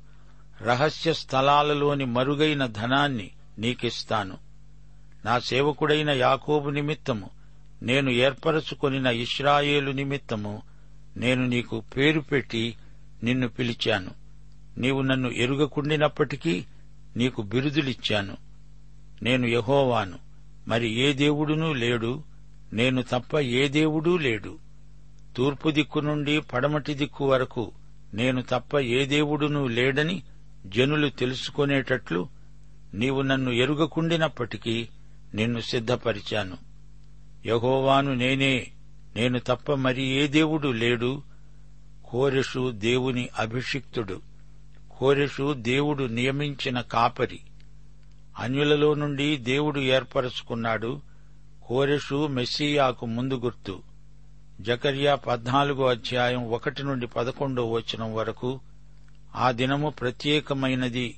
రహస్య 0.61 1.13
స్థలాలలోని 1.13 2.05
మరుగైన 2.05 2.67
ధనాన్ని 2.67 3.31
నీకిస్తాను. 3.59 4.39
నా 5.25 5.39
సేవకుడైన 5.39 6.11
యాకోబు 6.11 6.71
నిమిత్తము 6.71 7.31
నేను 7.83 8.11
ఏర్పరచుకొనిన 8.11 9.07
ఇస్రాయేలు 9.07 9.91
నిమిత్తము 9.91 10.63
నేను 11.17 11.47
నీకు 11.47 11.83
పేరు 11.97 12.21
పెట్టి 12.21 12.77
నిన్ను 13.23 13.49
పిలిచాను. 13.49 14.28
నీవు 14.79 15.03
నన్ను 15.03 15.29
ఎరుగకుండినప్పటికీ 15.29 16.65
నీకు 17.17 17.43
బిరుదులిచ్చాను. 17.43 18.37
నేను 19.23 19.47
యహోవాను. 19.47 20.19
మరి 20.69 20.95
ఏ 20.95 21.13
దేవుడునూ 21.13 21.73
లేడు. 21.73 22.23
నేను 22.73 23.03
తప్ప 23.03 23.39
ఏ 23.39 23.69
దేవుడూ 23.69 24.17
లేడు. 24.17 24.59
తూర్పు 25.37 25.71
దిక్కు 25.71 25.99
నుండి 25.99 26.41
పడమటి 26.41 26.95
దిక్కు 26.95 27.27
వరకు 27.27 27.73
నేను 28.15 28.43
తప్ప 28.43 28.79
ఏ 28.79 29.07
దేవుడునూ 29.07 29.67
లేడని 29.67 30.23
జనులు 30.67 31.09
తెలుసుకునేటట్లు 31.09 32.29
నీవు 32.95 33.23
నన్ను 33.23 33.51
ఎరుగకుండినప్పటికీ 33.51 34.89
నిన్ను 35.35 35.61
సిద్ధపరిచాను. 35.61 36.57
యహోవాను 37.47 38.15
నేనే. 38.15 38.69
నేను 39.17 39.39
తప్ప 39.39 39.73
మరి 39.73 40.03
ఏ 40.03 40.27
దేవుడు 40.27 40.69
లేడు. 40.69 41.23
కోరెషు 42.05 42.71
దేవుని 42.71 43.29
అభిషిక్తుడు. 43.39 44.21
కోరెషు 44.99 45.55
దేవుడు 45.55 46.05
నియమించిన 46.05 46.81
కాపరి. 46.81 47.41
అన్యులలో 48.39 48.95
నుండి 48.95 49.37
దేవుడు 49.37 49.81
ఏర్పరచుకున్నాడు 49.81 51.01
కోరెషు 51.67 52.27
మెస్సియాకు 52.27 53.07
ముందు 53.07 53.35
గుర్తు. 53.35 53.81
జకర్యా 54.61 55.15
పద్నాలుగో 55.15 55.87
అధ్యాయం 55.87 56.51
ఒకటి 56.51 56.83
నుండి 56.83 57.07
పదకొండో 57.07 57.71
వచనం 57.71 58.15
వరకు 58.15 58.61
ఆ 59.37 59.51
దినము 59.51 59.91
ప్రత్యేకమైనది. 59.91 61.17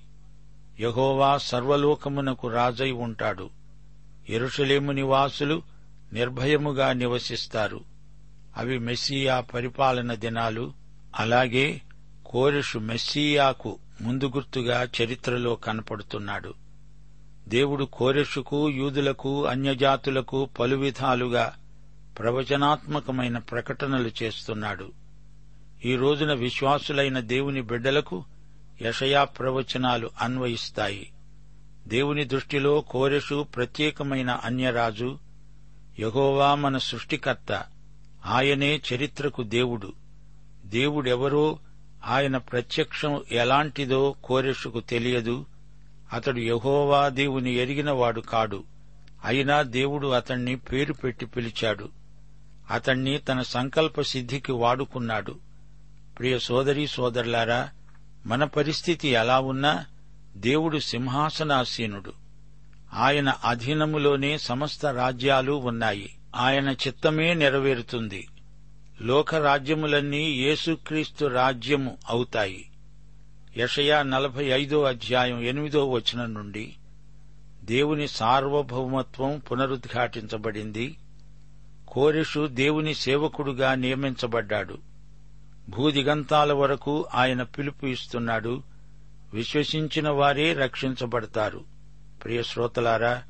యహోవా 0.80 1.38
సర్వలోకమునకు 1.38 2.48
రాజై 2.48 2.90
ఉంటాడు. 2.90 3.50
ఎరుషలేము 4.28 4.92
నివాసులు 4.92 5.62
నిర్భయముగా 6.12 6.92
నివసిస్తారు. 6.92 7.80
అవి 8.56 8.78
మెస్సియా 8.78 9.40
పరిపాలన 9.40 10.14
దినాలు. 10.14 10.72
అలాగే 11.18 11.80
కోరెషు 12.30 12.78
మెస్సియాకు 12.78 13.78
ముందు 14.00 14.24
గుర్తుగా 14.24 14.88
చరిత్రలో 15.02 15.54
కనపడుతున్నాడు. 15.54 16.54
దేవుడు 17.48 17.84
కోరెషుకు 17.84 18.70
యూదులకు 18.70 19.46
అన్యజాతులకు 19.46 20.44
పలు 20.44 20.76
విధాలుగా 20.76 21.54
ప్రవచనాత్మకమైన 22.18 23.38
ప్రకటనలు 23.38 24.10
చేస్తున్నాడు. 24.22 24.92
ఈ 25.84 25.96
రోజున 25.96 26.32
విశ్వాసులైన 26.32 27.20
దేవుని 27.20 27.62
బిడ్డలకు 27.62 28.24
యషయా 28.82 29.24
ప్రవచనాలు 29.24 30.10
అన్వయిస్తాయి. 30.20 31.10
దేవుని 31.88 32.24
దృష్టిలో 32.24 32.80
కోరెషు 32.80 33.46
ప్రత్యేకమైన 33.56 34.30
అన్యరాజు 34.30 35.18
యహోవా 35.98 36.54
మన 36.54 36.78
సృష్టికర్త 36.78 37.64
ఆయనే 38.26 38.80
చరిత్రకు 38.92 39.42
దేవుడు. 39.42 39.92
దేవుడెవరో 40.64 41.58
ఆయన 42.06 42.36
ప్రత్యక్షం 42.36 43.22
ఎలాంటిదో 43.32 44.14
కోరెషుకు 44.24 44.80
తెలియదు. 44.80 45.46
అతడు 46.12 46.38
యహోవా 46.38 47.08
దేవుని 47.08 47.54
ఎరిగినవాడు 47.54 48.20
కాడు. 48.20 48.64
అయినా 49.24 49.62
దేవుడు 49.62 50.08
అతణ్ణి 50.08 50.56
పేరు 50.56 50.92
పెట్టి 50.92 51.26
పిలిచాడు. 51.26 51.88
అతణ్ణి 52.70 53.18
తన 53.18 53.42
సంకల్ప 53.42 54.00
సిద్ధికి 54.00 54.52
వాడుకున్నాడు. 54.52 55.38
ప్రియ 56.18 56.38
సోదరీ 56.38 56.86
సోదరులారా 56.86 57.68
మన 58.26 58.44
పరిస్థితి 58.44 59.08
ఎలా 59.08 59.40
ఉన్నా 59.40 59.84
దేవుడు 60.36 60.78
సింహాసనాసీనుడు. 60.78 62.12
ఆయన 62.94 63.28
అధీనములోనే 63.44 64.38
సమస్త 64.38 64.86
రాజ్యాలు 64.86 65.52
ఉన్నాయి. 65.52 66.14
ఆయన 66.36 66.68
చిత్తమే 66.68 67.34
నెరవేరుతుంది. 67.34 68.28
లోక 69.02 69.34
రాజ్యములన్నీ 69.34 70.22
యేసుక్రీస్తు 70.22 71.26
రాజ్యము 71.26 71.98
అవుతాయి. 72.08 72.70
యషయా 73.56 74.02
నలభై 74.02 74.44
ఐదో 74.44 74.82
అధ్యాయం 74.82 75.40
ఎనిమిదో 75.40 75.90
వచనం 75.90 76.34
నుండి 76.34 76.74
దేవుని 77.64 78.08
సార్వభౌమత్వం 78.08 79.38
పునరుద్ఘాటించబడింది. 79.38 80.96
కోరిషు 81.88 82.46
దేవుని 82.46 82.94
సేవకుడుగా 82.94 83.74
నియమించబడ్డాడు. 83.74 84.78
భూదిగంతాల 85.68 86.52
వరకు 86.52 87.06
ఆయన 87.14 87.42
పిలుపు 87.42 87.86
ఇస్తున్నాడు. 87.86 88.62
విశ్వసించిన 89.34 90.08
వారే 90.08 90.52
రక్షించబడతారు. 90.52 91.64
ప్రియశ్రోతలారా 92.24 93.22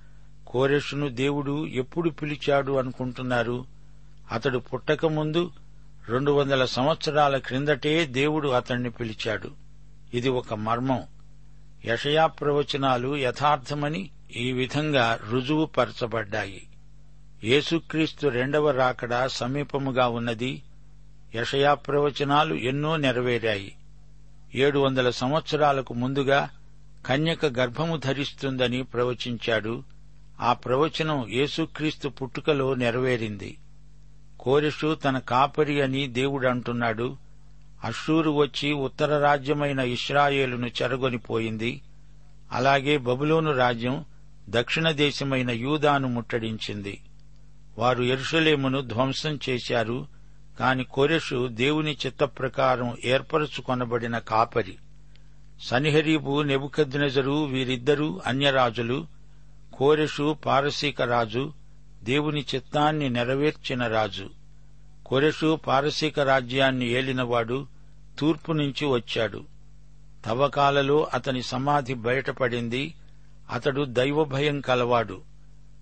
కోరెషును 0.46 1.08
దేవుడు 1.08 1.66
ఎప్పుడు 1.66 2.10
పిలిచాడు 2.10 2.72
అనుకుంటున్నారు? 2.72 3.79
అతడు 4.30 4.58
పుట్టకముందు 4.58 5.50
రెండు 6.08 6.32
వందల 6.32 6.64
సంవత్సరాల 6.64 7.36
క్రిందటే 7.36 8.06
దేవుడు 8.06 8.48
అతణ్ణి 8.48 8.90
పిలిచాడు. 8.90 9.50
ఇది 10.14 10.28
ఒక 10.28 10.54
మర్మం. 10.54 11.02
యషయా 11.84 12.26
ప్రవచనాలు 12.26 13.16
యథార్థమని 13.16 14.10
ఈ 14.36 14.52
విధంగా 14.52 15.18
రుజువుపరచబడ్డాయి. 15.30 16.66
యేసుక్రీస్తు 17.44 18.28
రెండవ 18.28 18.70
రాకడ 18.70 19.26
సమీపముగా 19.26 20.08
ఉన్నది. 20.08 20.62
యషయా 21.34 21.74
ప్రవచనాలు 21.74 22.54
ఎన్నో 22.54 22.96
నెరవేరాయి. 22.96 23.72
ఏడు 24.54 24.78
వందల 24.78 25.10
సంవత్సరాలకు 25.10 25.94
ముందుగా 25.94 26.50
కన్యక 27.06 27.46
గర్భము 27.46 27.96
ధరిస్తుందని 27.96 28.82
ప్రవచించాడు. 28.82 29.82
ఆ 30.40 30.52
ప్రవచనం 30.52 31.28
యేసుక్రీస్తు 31.28 32.08
పుట్టుకలో 32.08 32.74
నెరవేరింది. 32.74 33.58
కోరెషు 34.40 34.94
తన 34.94 35.18
కాపరి 35.18 35.80
అని 35.80 36.06
దేవుడు 36.06 36.46
అంటున్నాడు 36.46 37.16
అషూరు 37.84 38.30
వచ్చి 38.30 38.72
ఉత్తర 38.72 39.18
రాజ్యమైన 39.18 39.78
ఇస్రాయేలును 39.78 40.66
చెరగొనిపోయింది 40.66 41.82
అలాగే 42.52 42.96
బబులోను 42.96 43.52
రాజ్యం 43.52 44.04
దక్షిణ 44.48 44.90
దేశమైన 44.90 45.50
యూదాను 45.50 46.08
ముట్టడించింది. 46.08 47.00
వారు 47.78 48.02
ఎరుషలేమును 48.02 48.80
ధ్వంసం 48.80 49.38
చేశారు 49.48 50.06
కాని 50.60 50.84
కొరెషు 50.84 51.48
దేవుని 51.48 51.96
చిత్త 52.06 52.24
ప్రకారం 52.24 52.96
ఏర్పరచుకొనబడిన 53.04 54.18
కాపరి. 54.18 54.76
సనిహరీబు 55.62 56.42
నెబుకద్నెజరు 56.42 57.44
వీరిద్దరూ 57.44 58.20
అన్యరాజులు. 58.26 59.06
కోరెషు 59.72 60.36
పారసీక 60.46 61.02
రాజు. 61.02 61.52
దేవుని 62.02 62.44
చిత్తాన్ని 62.54 63.08
నెరవేర్చిన 63.08 63.86
రాజు. 63.86 64.30
కొరెషు 65.06 65.58
పారసీక 65.66 66.20
రాజ్యాన్ని 66.20 66.88
ఏలినవాడు 66.88 67.66
తూర్పు 68.18 68.52
నుంచి 68.52 68.86
వచ్చాడు. 68.86 69.44
తవ్వకాలలో 70.26 71.08
అతని 71.14 71.42
సమాధి 71.42 71.94
బయటపడింది. 71.94 72.94
అతడు 73.50 73.84
దైవభయం 73.84 74.60
కలవాడు. 74.60 75.20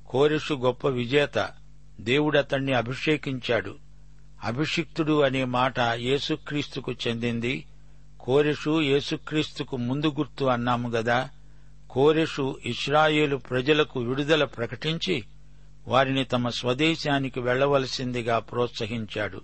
కోరెషు 0.08 0.54
గొప్ప 0.54 0.88
విజేత. 0.88 1.48
దేవుడతణ్ణి 2.00 2.72
అభిషేకించాడు. 2.72 3.74
అభిషిక్తుడు 4.44 5.22
అనే 5.22 5.44
మాట 5.44 5.80
యేసుక్రీస్తుకు 5.80 6.92
చెందింది. 6.92 7.64
కోరెషు 8.20 8.82
యేసుక్రీస్తుకు 8.82 9.76
ముందు 9.76 10.14
గుర్తు 10.18 10.44
అన్నాము 10.44 10.88
గదా. 10.88 11.28
కోరెషు 11.90 12.58
ఇస్రాయేలు 12.64 13.36
ప్రజలకు 13.36 14.00
విడుదల 14.00 14.44
ప్రకటించి 14.44 15.24
వారిని 15.88 16.24
తమ 16.24 16.48
స్వదేశానికి 16.48 17.40
వెళ్ళవలసిందిగా 17.40 18.38
ప్రోత్సహించాడు. 18.38 19.40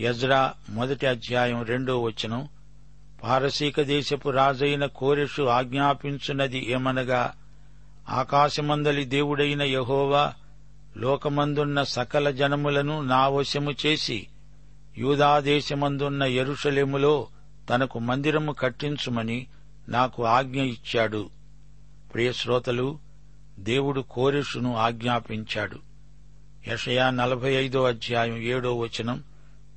యజ్రా 0.00 0.54
మొదటి 0.68 1.06
అధ్యాయం 1.06 1.62
రెండో 1.62 2.02
వచనం 2.02 2.48
పారసీక 3.22 3.80
దేశపు 3.80 4.30
రాజైన 4.30 4.86
కోరెషు 4.86 5.42
ఆజ్ఞాపించున్నది 5.42 6.70
ఏమనగా 6.70 7.32
ఆకాశమందలి 8.08 9.04
దేవుడైన 9.04 9.62
యహోవా 9.62 10.34
లోకమందున్న 10.96 11.82
సకల 11.82 12.30
జనములను 12.30 13.02
నా 13.02 13.28
వశము 13.28 13.72
చేసి 13.86 14.26
యూదాదేశమందున్న 14.98 16.22
ఎరుషలేములో 16.22 17.26
తనకు 17.70 17.98
మందిరము 17.98 18.52
కట్టించుమని 18.52 19.46
నాకు 19.88 20.24
ఆజ్ఞ 20.24 20.62
ఇచ్చాడు. 20.62 21.30
ప్రియశ్రోతలు 22.14 22.98
దేవుడు 23.60 24.00
కోరెషును 24.00 24.76
ఆజ్ఞాపించాడు. 24.76 25.78
యషయా 26.68 27.10
నలభై 27.10 27.52
ఐదో 27.52 27.84
అధ్యాయం 27.84 28.36
ఏడో 28.36 28.78
వచనం 28.78 29.24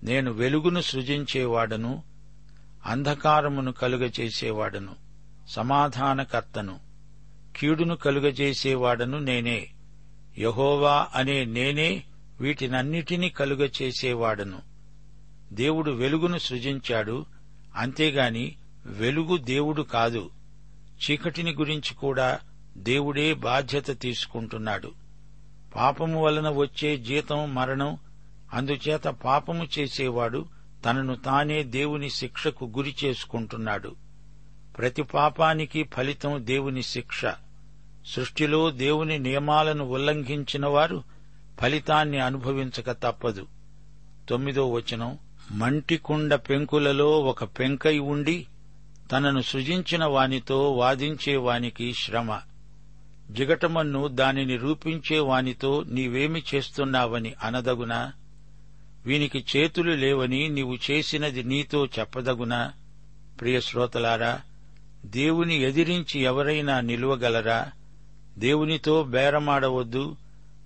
నేను 0.04 0.32
వెలుగును 0.32 0.82
సృజించేవాడను 0.82 2.04
అంధకారమును 2.86 3.72
కలుగచేసేవాడను 3.72 4.96
సమాధానకర్తను 5.48 6.80
కీడును 7.56 7.96
కలుగజేసేవాడను 7.96 9.20
నేనే. 9.20 9.68
యహోవా 10.38 11.08
అనే 11.16 11.46
నేనే 11.46 12.04
వీటినన్నిటినీ 12.40 13.30
కలుగచేసేవాడను. 13.30 14.60
దేవుడు 15.54 15.92
వెలుగును 15.92 16.38
సృజించాడు 16.38 17.26
అంతేగాని 17.76 18.56
వెలుగు 18.86 19.38
దేవుడు 19.38 19.82
కాదు. 19.82 20.30
చీకటిని 21.04 21.54
గురించి 21.54 21.94
కూడా 21.94 22.40
దేవుడే 22.78 23.34
బాధ్యత 23.34 24.02
తీసుకుంటున్నాడు. 24.02 24.92
పాపము 25.76 26.24
వలన 26.24 26.50
వచ్చే 26.50 26.98
జీతం 26.98 27.56
మరణం 27.56 27.98
అందుచేత 28.54 29.04
పాపము 29.04 29.68
చేసేవాడు 29.80 30.46
తనను 30.86 31.16
తానే 31.16 31.64
దేవుని 31.64 32.10
శిక్షకు 32.10 32.66
గురి 32.66 32.96
చేసుకుంటున్నాడు. 33.04 33.96
ప్రతి 34.78 35.04
పాపానికి 35.04 35.84
ఫలితం 35.84 36.46
దేవుని 36.46 36.84
శిక్ష. 36.84 37.26
సృష్టిలో 38.06 38.72
దేవుని 38.72 39.20
నియమాలను 39.20 39.86
ఉల్లంఘించిన 39.86 40.66
వారు 40.66 41.04
ఫలితాన్ని 41.62 42.20
అనుభవించక 42.20 42.92
తప్పదు. 42.92 43.48
తొమ్మిదో 44.30 44.72
వచనం 44.72 45.18
మంటికుండ 45.52 46.36
పెంకులలో 46.36 47.20
ఒక 47.20 47.44
పెంకై 47.44 48.00
ఉండి 48.00 48.48
తనను 49.12 49.42
సృజించిన 49.42 50.06
వానితో 50.06 50.72
వాదించేవానికి 50.72 51.94
శ్రమ. 51.94 52.40
జిగటమన్ను 53.32 54.08
దానిని 54.08 54.58
రూపించే 54.58 55.20
వానితో 55.20 55.84
నీవేమి 55.88 56.44
చేస్తున్నావని 56.56 57.34
అనదగునా? 57.44 58.14
వీనికి 59.06 59.46
చేతులు 59.56 59.92
లేవని 59.92 60.50
నీవు 60.50 60.78
చేసినది 60.92 61.44
నీతో 61.44 61.86
చెప్పదగునా? 61.86 62.74
ప్రియశ్రోతలారా 63.42 64.42
దేవుని 65.06 65.56
ఎదిరించి 65.56 66.22
ఎవరైనా 66.22 66.82
నిలువగలరా? 66.82 67.72
దేవునితో 68.38 69.04
బేరమాడవద్దు 69.04 70.18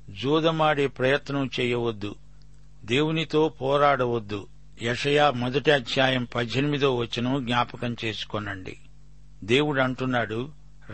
జూదమాడే 0.10 0.88
ప్రయత్నం 0.88 1.50
చేయవద్దు 1.60 2.16
దేవునితో 2.86 3.50
పోరాడవద్దు. 3.50 4.48
యషయా 4.82 5.32
మొదటి 5.32 5.72
అధ్యాయం 5.72 6.28
పద్దెనిమిదో 6.36 6.96
వచనం 6.96 7.46
జ్ఞాపకం 7.46 7.96
చేసుకొనండి. 8.06 8.78
దేవుడు 9.44 9.82
అంటున్నాడు 9.82 10.50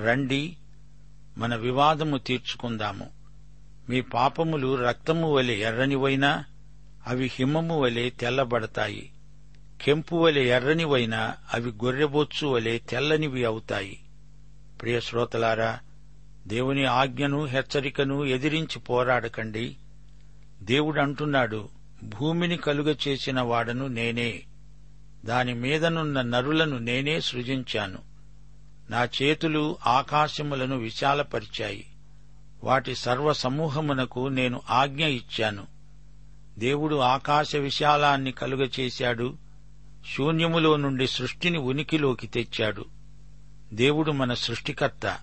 రండి 0.06 0.58
మన 1.38 1.56
వివాదము 1.56 2.18
తీర్చుకుందాము. 2.18 3.10
మీ 3.90 4.02
పాపములు 4.02 4.76
రక్తము 4.76 5.34
వలె 5.34 5.54
ఎర్రనివైనా 5.54 6.46
అవి 7.08 7.32
హిమము 7.36 7.82
వలె 7.82 8.10
తెల్లబడతాయి. 8.10 9.12
కెంపు 9.82 10.16
వలె 10.16 10.44
ఎర్రనివైనా 10.44 11.34
అవి 11.54 11.72
గొర్రెబొచ్చు 11.72 12.48
వలె 12.48 12.78
తెల్లనివి 12.78 13.46
అవుతాయి. 13.46 14.00
ప్రియ 14.82 15.00
శ్రోతలారా 15.00 15.80
దేవుని 16.48 16.86
ఆజ్ఞను 16.86 17.46
హెచ్చరికను 17.46 18.26
ఎదిరించి 18.26 18.80
పోరాడకండి. 18.80 19.76
దేవుడంటున్నాడు 20.62 21.70
భూమిని 22.04 22.58
కలుగ 22.58 22.96
చేసిన 23.08 23.42
వాడను 23.42 23.88
నేనే. 23.88 24.44
దాని 25.26 25.54
మీదనున్న 25.54 26.22
నరులను 26.22 26.78
నేనే 26.78 27.20
సృజించాను. 27.20 28.13
నా 28.90 29.04
చేతులు 29.04 29.78
ఆకాశములను 29.88 30.78
విశాలపరిచాయి. 30.78 31.86
వాటి 32.64 32.96
సర్వ 32.96 33.34
సమూహమునకు 33.34 34.28
నేను 34.28 34.62
ఆజ్ఞ 34.70 35.06
ఇచ్చాను. 35.06 35.68
దేవుడు 36.60 36.96
ఆకాశ 36.96 37.56
విశాలాన్ని 37.56 38.32
కలుగచేశాడు. 38.32 39.38
శూన్యములో 40.16 40.76
నుండి 40.76 41.08
సృష్టిని 41.08 41.58
ఉనికిలోకి 41.58 42.28
తెచ్చాడు. 42.28 42.86
దేవుడు 43.74 44.12
మన 44.12 44.34
సృష్టికర్త. 44.34 45.18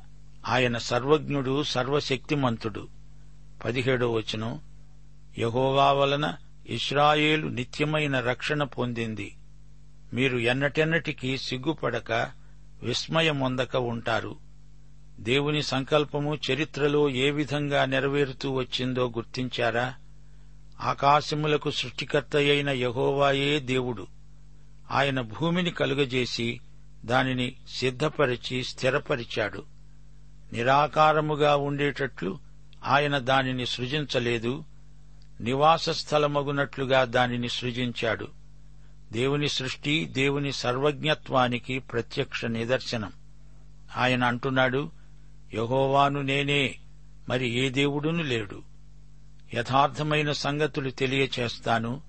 ఆయన 0.49 0.79
సర్వజ్ఞుడు 0.79 1.63
సర్వశక్తిమంతుడు. 1.63 2.89
పదిహేడో 3.65 4.13
వచనం. 4.13 4.61
యహోవా 5.39 5.93
వలన 5.93 6.35
ఇస్రాయేలు 6.67 7.49
నిత్యమైన 7.49 8.21
రక్షణ 8.21 8.65
పొందింది. 8.65 9.37
మీరు 10.15 10.39
ఎన్నటెన్నటికీ 10.39 11.39
సిగ్గుపడక 11.39 12.40
విస్మయమొందక 12.83 13.77
ఉంటారు 13.77 14.37
దేవుని 15.21 15.63
సంకల్పము 15.63 16.39
చరిత్రలో 16.51 17.11
ఏ 17.11 17.31
విధంగా 17.31 17.85
నెరవేరుతూ 17.85 18.51
వచ్చిందో 18.51 19.09
గుర్తించారా? 19.09 19.95
ఆకాశములకు 20.81 21.71
సృష్టికర్త 21.71 22.37
అయిన 22.37 22.71
యహోవాయే 22.71 23.61
దేవుడు. 23.61 24.07
ఆయన 24.91 25.21
భూమిని 25.21 25.71
కలుగజేసి 25.71 26.61
దానిని 27.05 27.57
సిద్ధపరిచి 27.69 28.65
స్థిరపరిచాడు. 28.65 29.63
నిరాకారముగా 30.53 31.57
ఉండేటట్లు 31.57 32.39
ఆయన 32.85 33.19
దానిని 33.19 33.67
సృజించలేదు. 33.67 34.65
నివాస 35.41 35.91
స్థలమగునట్లుగా 35.91 37.05
దానిని 37.05 37.49
సృజించాడు. 37.49 38.40
దేవుని 39.13 39.49
సృష్టి 39.49 40.05
దేవుని 40.05 40.53
సర్వజ్ఞత్వానికి 40.53 41.79
ప్రత్యక్ష 41.79 42.45
నిదర్శనం. 42.45 43.13
ఆయన 43.97 44.25
అంటున్నాడు 44.25 44.91
యహోవాను 45.55 46.23
నేనే 46.23 46.75
మరి 47.29 47.67
ఏ 47.67 47.69
దేవుడును 47.69 48.23
లేడు. 48.23 48.63
యథార్థమైన 49.55 50.33
సంగతులు 50.33 50.91
తెలియచేస్తాను 50.91 52.01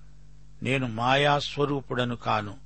నేను 0.62 0.88
మాయాస్వరూపుడను 0.88 2.16
కాను. 2.16 2.56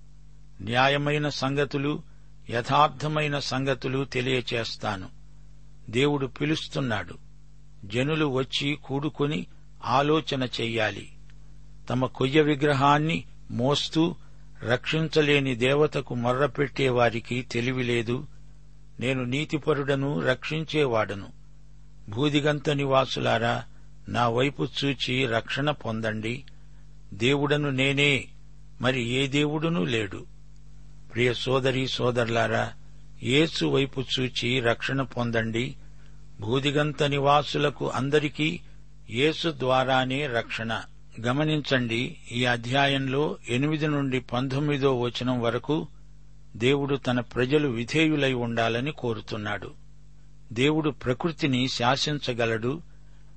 న్యాయమైన 0.61 1.29
సంగతులు 1.29 2.03
యథార్థమైన 2.51 3.39
సంగతులు 3.39 4.05
తెలియచేస్తాను. 4.05 5.09
దేవుడు 5.91 6.27
పిలుస్తున్నాడు 6.27 7.19
జనులు 7.85 8.27
వచ్చి 8.27 8.79
కూడుకొని 8.85 9.47
ఆలోచన 9.85 10.49
చెయ్యాలి. 10.61 11.13
తమ 11.91 12.07
కొయ్య 12.07 12.43
విగ్రహాన్ని 12.43 13.25
మోస్తూ 13.51 14.17
రక్షించలేని 14.63 15.55
దేవతకు 15.55 16.15
మర్రపెట్టేవారికి 16.15 17.43
తెలివిలేదు. 17.43 18.27
నేను 19.01 19.25
నీతిపరుడను 19.25 20.21
రక్షించేవాడను. 20.21 21.29
భూదిగంత 22.09 22.71
నివాసులారా 22.71 23.65
నా 24.09 24.29
వైపు 24.29 24.67
చూచి 24.85 25.27
రక్షణ 25.27 25.71
పొందండి. 25.71 26.45
దేవుడను 27.15 27.71
నేనే 27.71 28.25
మరి 28.81 29.09
ఏ 29.09 29.27
దేవుడునూ 29.27 29.85
లేడు. 29.85 30.27
ప్రియ 31.15 31.35
సోదరి 31.35 31.89
సోదరులారా 31.89 32.73
యేసు 33.23 33.65
వైపు 33.65 34.05
చూచి 34.21 34.61
రక్షణ 34.61 35.03
పొందండి. 35.03 35.75
భూదిగంత 36.41 37.03
నివాసులకు 37.03 37.89
అందరికీ 37.89 38.61
యేసు 39.11 39.55
ద్వారానే 39.59 40.27
రక్షణ. 40.27 40.81
గమనించండి 41.21 42.17
ఈ 42.33 42.45
అధ్యాయంలో 42.45 43.37
ఎనిమిది 43.49 43.89
నుండి 43.89 44.21
పంతొమ్మిదో 44.21 45.01
వచనం 45.01 45.41
వరకు 45.41 45.89
దేవుడు 46.57 46.97
తన 46.97 47.21
ప్రజలు 47.21 47.69
విధేయులై 47.69 48.33
ఉండాలని 48.33 48.93
కోరుతున్నాడు. 48.93 49.71
దేవుడు 50.53 50.91
ప్రకృతిని 50.91 51.69
శాసించగలడు 51.69 52.83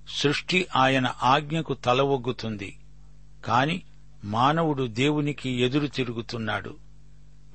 సృష్టి 0.09 0.67
ఆయన 0.75 1.13
ఆజ్ఞకు 1.23 1.73
తల 1.73 2.01
ఒగ్గుతుంది 2.01 2.77
కాని 3.45 3.81
మానవుడు 4.23 4.87
దేవునికి 4.87 5.49
ఎదురు 5.49 5.87
తిరుగుతున్నాడు. 5.87 6.75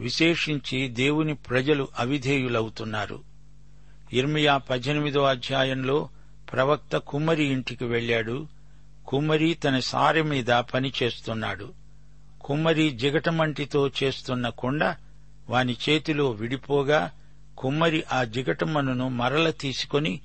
విశేషించి 0.01 0.89
దేవుని 0.89 1.35
ప్రజలు 1.35 1.89
అవిధేయులవుతున్నారు. 1.99 3.21
ఇర్మియా 4.13 4.57
పద్దెనిమిదో 4.57 5.23
అధ్యాయంలో 5.23 6.09
ప్రవక్త 6.53 6.97
కుమ్మరి 6.97 7.45
ఇంటికి 7.45 7.85
వెళ్ళాడు 7.85 8.47
కుమ్మరి 9.07 9.55
తన 9.55 9.79
సారె 9.79 10.23
మీద 10.23 10.47
పనిచేస్తున్నాడు 10.47 11.73
కుమ్మరి 12.41 12.91
జిగటమంటితో 12.91 13.91
చేస్తున్న 14.03 14.49
కొండ 14.49 14.95
వాని 15.49 15.77
చేతిలో 15.89 16.31
విడిపోగా 16.31 17.11
కుమ్మరి 17.59 18.05
ఆ 18.13 18.25
జిగటమన్నును 18.25 19.09
మరల 19.09 19.51
తీసుకొని 19.51 20.21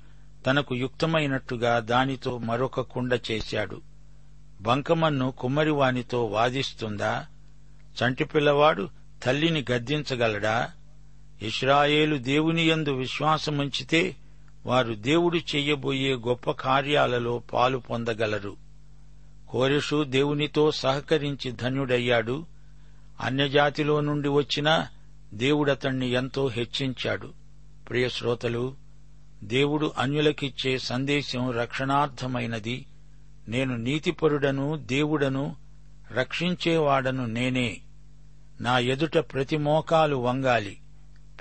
తనకు 0.46 0.74
యుక్తమైనట్టుగా 0.74 1.78
దానితో 1.78 2.38
మరొక 2.38 2.80
కుండ 2.80 3.20
చేశాడు. 3.30 3.80
బంకమన్ను 4.60 5.30
కుమ్మరి 5.30 5.70
వానితో 5.70 6.24
వాదిస్తుందా? 6.24 7.26
చంటిపిల్లవాడు 8.02 8.88
తల్లిని 9.22 9.64
గద్దించగలడా? 9.72 10.70
ఇస్రాయేలు 11.42 12.16
దేవుని 12.16 12.68
యందు 12.68 12.90
విశ్వాసముంచితే 12.90 14.16
వారు 14.66 14.94
దేవుడు 14.94 15.36
చెయ్యబోయే 15.36 16.14
గొప్ప 16.14 16.50
కార్యాలలో 16.50 17.38
పాలు 17.38 17.78
పొందగలరు. 17.78 18.69
కోరెషు 19.50 20.04
దేవునితో 20.04 20.70
సహకరించి 20.70 21.50
ధన్యుడయ్యాడు. 21.50 22.46
అన్యజాతిలో 23.20 24.00
నుండి 24.00 24.28
వచ్చినా 24.28 24.88
దేవుడతణ్ణి 25.34 26.08
ఎంతో 26.08 26.48
హెచ్చించాడు. 26.48 27.32
ప్రియశ్రోతలు 27.88 28.74
దేవుడు 29.44 29.92
అన్యులకిచ్చే 29.98 30.78
సందేశం 30.78 31.50
రక్షణార్థమైనది. 31.50 32.86
నేను 33.48 33.76
నీతిపరుడను 33.76 34.76
దేవుడను 34.76 35.56
రక్షించేవాడను 36.12 37.26
నేనే. 37.26 37.80
నా 38.60 38.78
ఎదుట 38.78 39.18
ప్రతి 39.18 39.56
మోకాలు 39.56 40.16
వంగాలి. 40.16 40.78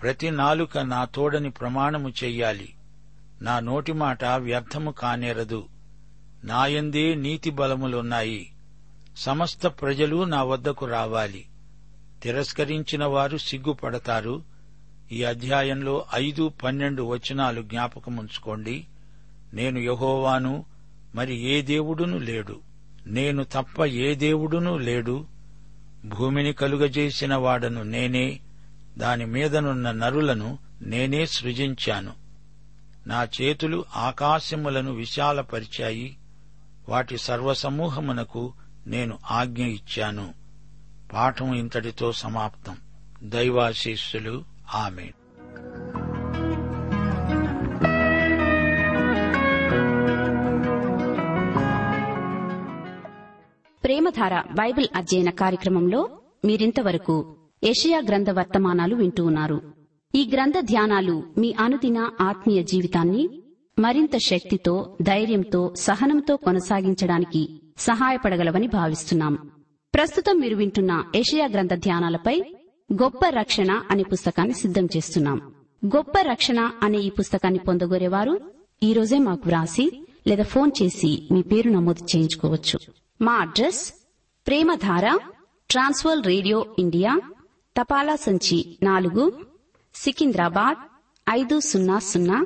ప్రతి 0.01 0.31
నాలుక 0.31 0.77
నా 0.77 1.05
తోడని 1.05 1.49
ప్రమాణము 1.49 2.09
చెయ్యాలి. 2.09 2.73
నా 3.41 3.59
నోటి 3.59 3.93
మాట 3.93 4.25
వ్యర్థము 4.25 4.91
కానేరదు. 4.91 5.65
నాయందే 6.43 7.15
నీతి 7.15 7.49
బలములున్నాయి. 7.49 8.51
సమస్త 9.17 9.67
ప్రజలు 9.67 10.23
నా 10.23 10.43
వద్దకు 10.43 10.85
రావాలి. 10.85 11.45
తిరస్కరించిన 12.23 13.05
వారు 13.05 13.37
సిగ్గుపడతారు. 13.37 14.43
ఈ 15.11 15.23
అధ్యాయంలో 15.23 16.05
ఐదు 16.13 16.51
పన్నెండు 16.63 17.03
వచనాలు 17.03 17.61
జ్ఞాపకముంచుకోండి. 17.61 18.85
నేను 19.53 19.79
యహోవాను 19.79 20.65
మరి 21.15 21.41
ఏ 21.41 21.61
దేవుడును 21.61 22.17
లేడు. 22.17 22.59
నేను 23.05 23.43
తప్ప 23.43 23.85
ఏ 23.85 24.15
దేవుడునూ 24.15 24.77
లేడు. 24.77 25.25
భూమిని 26.05 26.53
కలుగజేసిన 26.53 27.35
వాడను 27.35 27.83
నేనే 27.83 28.39
దాని 28.97 29.25
మీదనున్న 29.25 29.91
నరులను 29.91 30.57
నేనే 30.81 31.25
సృజించాను. 31.25 32.13
నా 33.07 33.27
చేతులు 33.41 33.85
ఆకాశములను 33.95 34.91
విశాలపరిచాయి. 34.91 36.17
వాటి 36.89 37.17
సర్వసమూహమునకు 37.17 38.53
నేను 38.87 39.19
ఆజ్ఞ 39.31 39.63
ఇచ్చాను. 39.63 40.33
పాఠం 41.13 41.55
ఇంతటితో 41.55 42.11
సమాప్తం. 42.11 42.77
దైవాశీస్సులు. 43.23 44.43
ఆమె 44.75 45.11
ప్రేమధార 53.83 54.41
బైబిల్ 54.41 54.87
అధ్యయన 54.95 55.29
కార్యక్రమంలో 55.29 56.09
మీరింతవరకు 56.45 57.35
ఏషియా 57.63 58.01
గ్రంథ 58.07 58.29
వర్తమానాలు 58.29 58.95
వింటూ 58.95 59.25
ఉన్నారు. 59.25 59.61
ఈ 60.15 60.29
గ్రంథ 60.33 60.53
ధ్యానాలు 60.59 61.23
మీ 61.37 61.55
అనుదిన 61.59 62.11
ఆత్మీయ 62.21 62.63
జీవితాన్ని 62.63 63.43
మరింత 63.79 64.17
శక్తితో 64.17 64.97
ధైర్యంతో 65.01 65.73
సహనంతో 65.75 66.37
కొనసాగించడానికి 66.37 67.61
సహాయపడగలవని 67.77 68.67
భావిస్తున్నాం. 68.67 69.51
ప్రస్తుతం 69.93 70.39
మీరు 70.39 70.55
వింటున్న 70.55 71.03
ఏషియా 71.15 71.47
గ్రంథ 71.47 71.73
ధ్యానాలపై 71.73 72.41
గొప్ప 72.93 73.19
రక్షణ 73.29 73.83
అనే 73.91 74.03
పుస్తకాన్ని 74.03 74.53
సిద్ధం 74.53 74.85
చేస్తున్నాం. 74.85 75.53
గొప్ప 75.85 76.21
రక్షణ 76.21 76.71
అనే 76.83 76.97
ఈ 76.97 77.09
పుస్తకాన్ని 77.09 77.59
పొందగోరేవారు 77.59 78.53
ఈ 78.83 78.93
రోజే 78.93 79.17
మాకు 79.17 79.41
వ్రాసి 79.45 80.05
లేదా 80.27 80.43
ఫోన్ 80.43 80.71
చేసి 80.83 81.27
మీ 81.31 81.41
పేరు 81.41 81.69
నమోదు 81.69 82.03
చేయించుకోవచ్చు. 82.03 82.79
మా 83.21 83.33
address 83.33 83.93
Premadhara 84.47 85.19
Trans World 85.69 86.25
radio 86.25 86.75
India 86.79 87.21
తపాలా 87.77 88.15
సంచి 88.15 88.77
నాలుగు 88.83 89.45
సికింద్రాబాద్ 89.95 90.77
ఐదు 91.29 91.59
సున్నా 91.59 91.99
సున్నా 91.99 92.45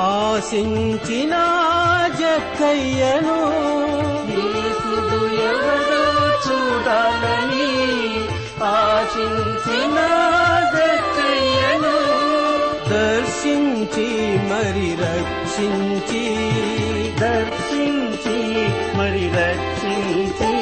ఆశించిన 0.00 1.34
జక్కయ్యను 2.20 3.38
యేసుడు 4.30 5.20
ఎవరో 5.48 6.04
చూడాలని 6.46 7.68
ఆశించిన 8.64 9.98
జక్కయ్యను 10.74 11.94
దర్శించి 12.90 14.08
మరి 14.50 14.88
రక్షించి. 15.04 16.24
దర్శించి 17.20 18.38
మరి 18.98 19.26
రక్షించి. 19.38 20.52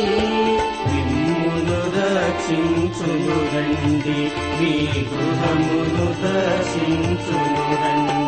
నిమ్మును 0.90 1.81
రక్షించును 1.98 3.38
రండి 3.55 4.20
మీ 4.61 4.74
గృహమును 5.11 6.07
దర్శించును 6.22 7.66
రండి 7.83 8.28